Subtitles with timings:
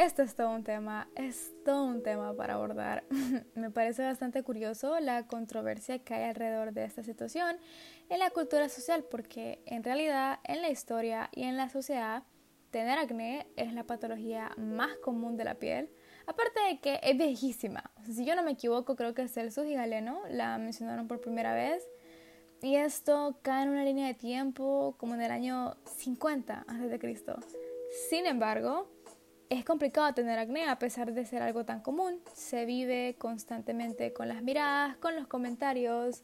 [0.00, 3.04] Este es todo un tema, es todo un tema para abordar.
[3.54, 7.58] Me parece bastante curioso la controversia que hay alrededor de esta situación
[8.08, 12.22] en la cultura social, porque en realidad en la historia y en la sociedad
[12.70, 15.90] tener acné es la patología más común de la piel.
[16.26, 17.92] Aparte de que es viejísima.
[18.06, 21.86] si yo no me equivoco, creo que Celsus y Galeno la mencionaron por primera vez.
[22.62, 27.22] Y esto cae en una línea de tiempo como en el año 50 a.C.
[28.08, 28.88] Sin embargo,
[29.50, 32.20] es complicado tener acné a pesar de ser algo tan común.
[32.32, 36.22] Se vive constantemente con las miradas, con los comentarios,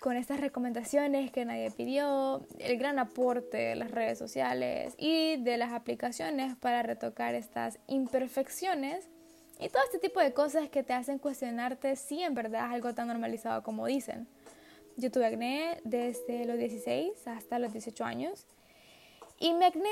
[0.00, 5.58] con estas recomendaciones que nadie pidió, el gran aporte de las redes sociales y de
[5.58, 9.08] las aplicaciones para retocar estas imperfecciones
[9.60, 12.94] y todo este tipo de cosas que te hacen cuestionarte si en verdad es algo
[12.94, 14.26] tan normalizado como dicen.
[14.96, 18.46] Yo tuve acné desde los 16 hasta los 18 años
[19.38, 19.88] y mi acné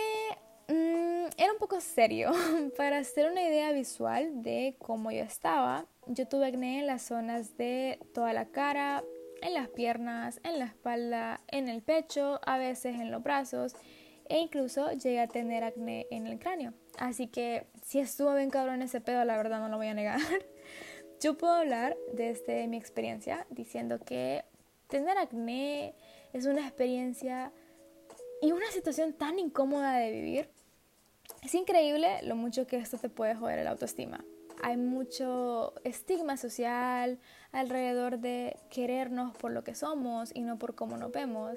[0.69, 2.31] Mm, era un poco serio.
[2.77, 7.57] Para hacer una idea visual de cómo yo estaba, yo tuve acné en las zonas
[7.57, 9.02] de toda la cara,
[9.43, 13.75] en las piernas, en la espalda, en el pecho, a veces en los brazos
[14.29, 16.75] e incluso llegué a tener acné en el cráneo.
[16.99, 20.21] Así que si estuvo bien cabrón ese pedo, la verdad no lo voy a negar.
[21.21, 24.45] Yo puedo hablar desde mi experiencia diciendo que
[24.87, 25.95] tener acné
[26.32, 27.53] es una experiencia
[28.41, 30.51] y una situación tan incómoda de vivir
[31.43, 34.25] es increíble lo mucho que esto te puede joder la autoestima.
[34.63, 37.19] Hay mucho estigma social
[37.53, 41.57] alrededor de querernos por lo que somos y no por cómo nos vemos.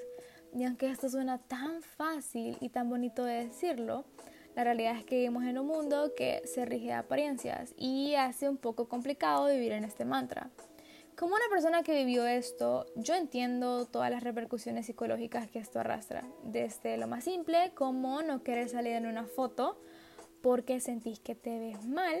[0.54, 4.04] Y aunque esto suena tan fácil y tan bonito de decirlo,
[4.54, 8.48] la realidad es que vivimos en un mundo que se rige de apariencias y hace
[8.48, 10.50] un poco complicado vivir en este mantra.
[11.16, 16.24] Como una persona que vivió esto, yo entiendo todas las repercusiones psicológicas que esto arrastra,
[16.42, 19.78] desde lo más simple como no querer salir en una foto
[20.40, 22.18] porque sentís que te ves mal,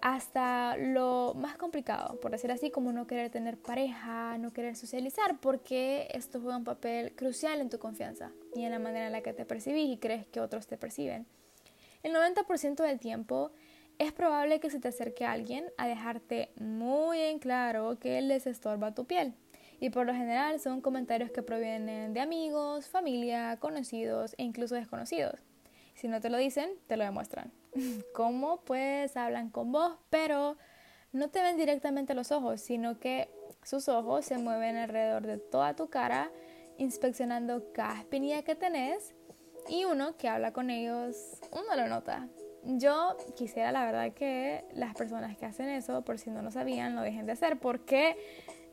[0.00, 5.40] hasta lo más complicado, por decir así, como no querer tener pareja, no querer socializar,
[5.40, 9.22] porque esto juega un papel crucial en tu confianza y en la manera en la
[9.22, 11.26] que te percibís y crees que otros te perciben.
[12.02, 13.50] El 90% del tiempo
[13.98, 18.94] es probable que se te acerque alguien a dejarte muy en claro que les estorba
[18.94, 19.34] tu piel.
[19.80, 25.44] Y por lo general son comentarios que provienen de amigos, familia, conocidos e incluso desconocidos.
[25.94, 27.52] Si no te lo dicen, te lo demuestran.
[28.14, 28.60] ¿Cómo?
[28.62, 30.56] Pues hablan con vos, pero
[31.12, 33.28] no te ven directamente los ojos, sino que
[33.62, 36.30] sus ojos se mueven alrededor de toda tu cara,
[36.76, 39.14] inspeccionando cada espinilla que tenés
[39.68, 42.28] y uno que habla con ellos, uno lo nota.
[42.76, 46.94] Yo quisiera la verdad que las personas que hacen eso, por si no lo sabían,
[46.94, 48.14] lo dejen de hacer, porque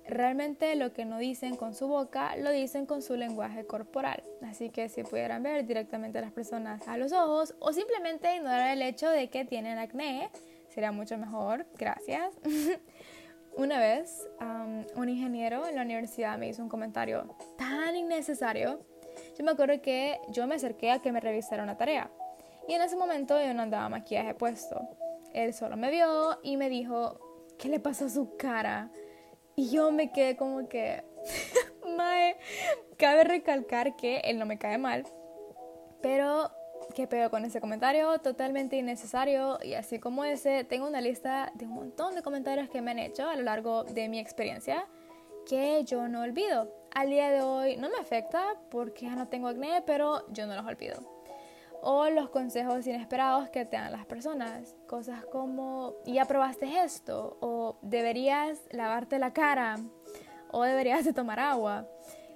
[0.05, 4.21] realmente lo que no dicen con su boca, lo dicen con su lenguaje corporal.
[4.43, 8.73] Así que si pudieran ver directamente a las personas a los ojos o simplemente ignorar
[8.73, 10.29] el hecho de que tienen acné,
[10.67, 11.65] sería mucho mejor.
[11.77, 12.33] Gracias.
[13.55, 14.27] Una vez,
[14.97, 18.81] un ingeniero en la universidad me hizo un comentario tan innecesario.
[19.37, 22.11] Yo me acuerdo que yo me acerqué a que me revisara una tarea
[22.67, 24.81] y en ese momento yo no andaba maquillaje puesto.
[25.33, 27.19] Él solo me vio y me dijo,
[27.57, 28.91] ¿qué le pasó a su cara?
[29.55, 31.03] Y yo me quedé como que,
[31.97, 32.37] mae,
[32.97, 35.05] cabe recalcar que él no me cae mal,
[36.01, 36.51] pero
[36.93, 41.65] qué pedo con ese comentario, totalmente innecesario y así como ese, tengo una lista de
[41.65, 44.87] un montón de comentarios que me han hecho a lo largo de mi experiencia
[45.47, 46.73] que yo no olvido.
[46.93, 50.55] Al día de hoy no me afecta porque ya no tengo acné, pero yo no
[50.55, 51.14] los olvido
[51.87, 54.75] o los consejos inesperados que te dan las personas.
[54.87, 57.37] Cosas como, ¿ya probaste esto?
[57.41, 59.77] O deberías lavarte la cara
[60.49, 61.87] o deberías de tomar agua.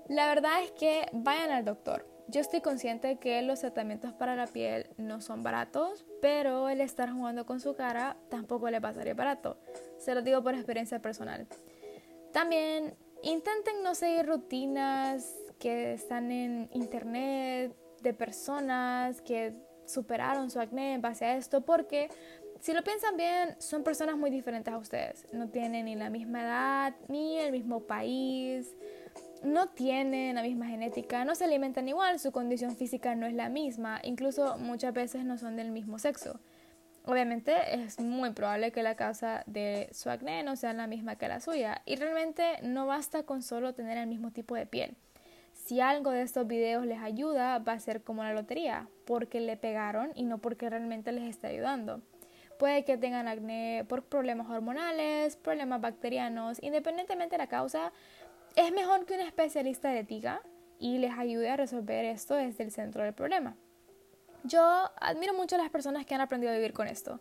[0.07, 2.07] La verdad es que vayan al doctor.
[2.27, 7.11] Yo estoy consciente que los tratamientos para la piel no son baratos, pero el estar
[7.11, 9.57] jugando con su cara tampoco le pasaría barato.
[9.97, 11.47] Se lo digo por experiencia personal.
[12.31, 19.53] También intenten no seguir rutinas que están en internet de personas que
[19.85, 22.09] superaron su acné en base a esto, porque
[22.59, 25.25] si lo piensan bien, son personas muy diferentes a ustedes.
[25.33, 28.75] No tienen ni la misma edad, ni el mismo país,
[29.43, 33.49] no tienen la misma genética, no se alimentan igual, su condición física no es la
[33.49, 36.39] misma, incluso muchas veces no son del mismo sexo.
[37.05, 41.27] Obviamente es muy probable que la causa de su acné no sea la misma que
[41.27, 44.95] la suya y realmente no basta con solo tener el mismo tipo de piel.
[45.69, 49.55] Si algo de estos videos les ayuda, va a ser como la lotería, porque le
[49.55, 52.01] pegaron y no porque realmente les está ayudando.
[52.57, 57.93] Puede que tengan acné por problemas hormonales, problemas bacterianos, independientemente de la causa,
[58.55, 60.41] es mejor que un especialista le diga
[60.79, 63.55] y les ayude a resolver esto desde el centro del problema.
[64.45, 67.19] Yo admiro mucho a las personas que han aprendido a vivir con esto.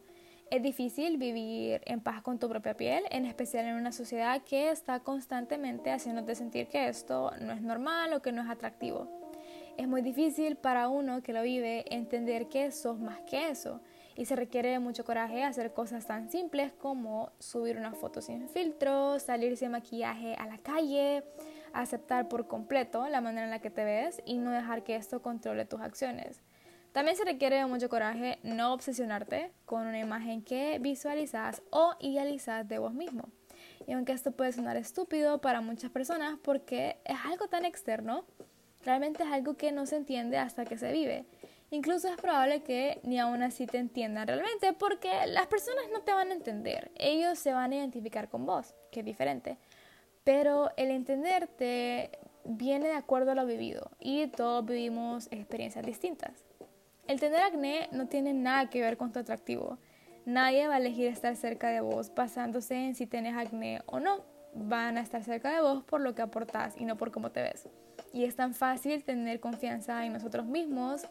[0.50, 4.70] Es difícil vivir en paz con tu propia piel, en especial en una sociedad que
[4.70, 9.06] está constantemente haciéndote sentir que esto no es normal o que no es atractivo.
[9.76, 13.82] Es muy difícil para uno que lo vive entender que sos más que eso
[14.16, 19.18] y se requiere mucho coraje hacer cosas tan simples como subir una foto sin filtro,
[19.18, 21.24] salir sin maquillaje a la calle,
[21.74, 25.20] aceptar por completo la manera en la que te ves y no dejar que esto
[25.20, 26.40] controle tus acciones.
[26.98, 32.80] También se requiere mucho coraje no obsesionarte con una imagen que visualizas o idealizas de
[32.80, 33.28] vos mismo.
[33.86, 38.24] Y aunque esto puede sonar estúpido para muchas personas porque es algo tan externo,
[38.84, 41.24] realmente es algo que no se entiende hasta que se vive.
[41.70, 46.12] Incluso es probable que ni aún así te entiendan realmente porque las personas no te
[46.12, 46.90] van a entender.
[46.96, 49.56] Ellos se van a identificar con vos, que es diferente.
[50.24, 56.47] Pero el entenderte viene de acuerdo a lo vivido y todos vivimos experiencias distintas.
[57.08, 59.78] El tener acné no tiene nada que ver con tu atractivo.
[60.26, 64.20] Nadie va a elegir estar cerca de vos basándose en si tienes acné o no.
[64.54, 67.40] Van a estar cerca de vos por lo que aportás y no por cómo te
[67.40, 67.66] ves.
[68.12, 71.06] Y es tan fácil tener confianza en nosotros mismos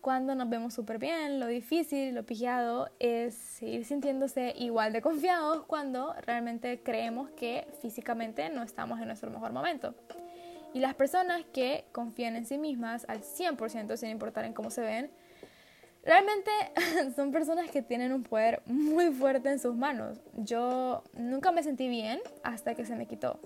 [0.00, 1.40] cuando nos vemos súper bien.
[1.40, 8.50] Lo difícil, lo pillado es seguir sintiéndose igual de confiados cuando realmente creemos que físicamente
[8.50, 9.96] no estamos en nuestro mejor momento.
[10.72, 14.82] Y las personas que confían en sí mismas al 100% sin importar en cómo se
[14.82, 15.10] ven,
[16.02, 16.50] Realmente
[17.16, 20.18] son personas que tienen un poder muy fuerte en sus manos.
[20.34, 23.38] Yo nunca me sentí bien hasta que se me quitó.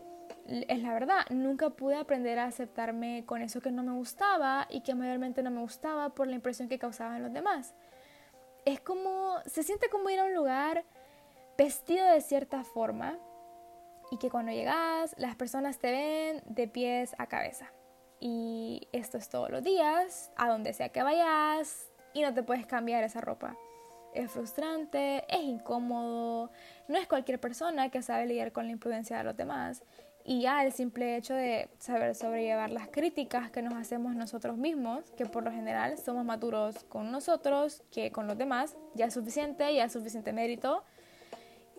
[0.47, 4.83] Es la verdad, nunca pude aprender a aceptarme con eso que no me gustaba y
[4.83, 7.75] que mayormente no me gustaba por la impresión que causaba en los demás.
[8.67, 10.85] Es como, se siente como ir a un lugar
[11.57, 13.19] vestido de cierta forma
[14.11, 17.73] y que cuando llegas las personas te ven de pies a cabeza.
[18.21, 22.67] Y esto es todos los días, a donde sea que vayas, y no te puedes
[22.67, 23.57] cambiar esa ropa.
[24.15, 26.51] Es frustrante, es incómodo,
[26.87, 29.83] no es cualquier persona que sabe lidiar con la imprudencia de los demás.
[30.27, 35.11] Y ya el simple hecho de saber sobrellevar las críticas que nos hacemos nosotros mismos,
[35.17, 39.75] que por lo general somos maduros con nosotros que con los demás, ya es suficiente,
[39.75, 40.85] ya es suficiente mérito.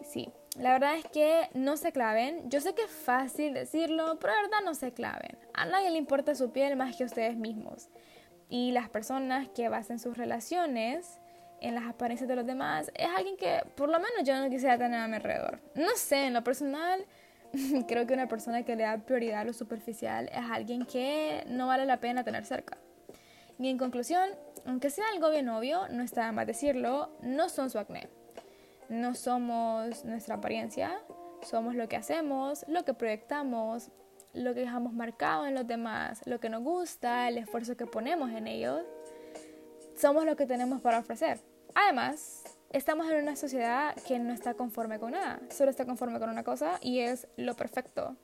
[0.04, 0.30] Sí,
[0.60, 2.48] la verdad es que no se claven.
[2.52, 5.38] Yo sé que es fácil decirlo, pero la verdad no se claven.
[5.54, 7.90] A nadie le importa su piel más que a ustedes mismos
[8.50, 11.20] y las personas que basen sus relaciones
[11.62, 14.78] en las apariencias de los demás es alguien que por lo menos yo no quisiera
[14.78, 15.60] tener a mi alrededor.
[15.74, 17.06] No sé, en lo personal
[17.88, 21.68] creo que una persona que le da prioridad a lo superficial es alguien que no
[21.68, 22.78] vale la pena tener cerca.
[23.58, 24.30] Y en conclusión,
[24.66, 28.10] aunque sea algo bien obvio, no está más decirlo, no son su acné.
[28.90, 31.00] No somos nuestra apariencia,
[31.42, 33.90] somos lo que hacemos, lo que proyectamos,
[34.36, 38.32] lo que dejamos marcado en los demás, lo que nos gusta, el esfuerzo que ponemos
[38.32, 38.84] en ellos,
[39.96, 41.40] somos lo que tenemos para ofrecer.
[41.74, 46.30] Además, estamos en una sociedad que no está conforme con nada, solo está conforme con
[46.30, 48.16] una cosa y es lo perfecto.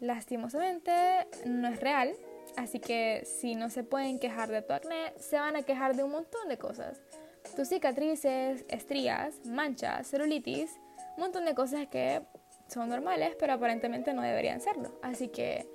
[0.00, 0.92] Lastimosamente,
[1.46, 2.12] no es real,
[2.56, 6.02] así que si no se pueden quejar de tu acné, se van a quejar de
[6.02, 7.00] un montón de cosas.
[7.56, 10.70] Tus cicatrices, estrías, manchas, celulitis,
[11.16, 12.22] un montón de cosas que
[12.72, 14.98] son normales, pero aparentemente no deberían serlo.
[15.02, 15.66] Así que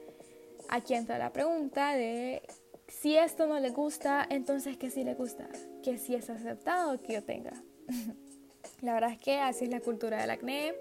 [0.69, 2.41] aquí entra la pregunta de
[2.87, 5.47] si esto no le gusta, entonces que sí le gusta,
[5.83, 7.53] que sí es aceptado que yo tenga.
[8.81, 10.73] la verdad es que así es la cultura del acné,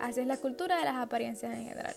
[0.00, 1.94] así es la cultura de las apariencias en general.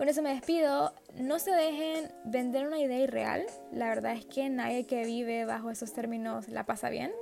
[0.00, 0.94] Con eso me despido.
[1.16, 3.44] No se dejen vender una idea irreal.
[3.70, 7.12] La verdad es que nadie que vive bajo esos términos la pasa bien.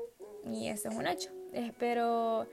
[0.44, 1.30] Y eso es un hecho.
[1.52, 2.46] Espero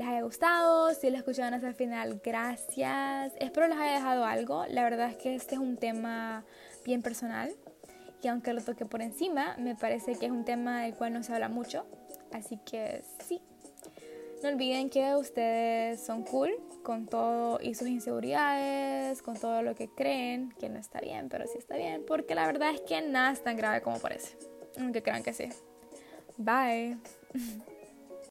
[0.00, 0.94] les haya gustado.
[0.94, 3.34] Si lo escucharon hasta el final, gracias.
[3.38, 4.64] Espero les haya dejado algo.
[4.70, 6.42] La verdad es que este es un tema
[6.86, 7.54] bien personal.
[8.22, 11.22] Y aunque lo toque por encima, me parece que es un tema del cual no
[11.22, 11.84] se habla mucho.
[12.32, 13.42] Así que sí.
[14.42, 16.50] No olviden que ustedes son cool
[16.82, 21.46] con todo y sus inseguridades, con todo lo que creen que no está bien, pero
[21.46, 22.04] sí está bien.
[22.06, 24.38] Porque la verdad es que nada es tan grave como parece.
[24.78, 25.50] Aunque crean que sí.
[26.38, 26.96] Bye.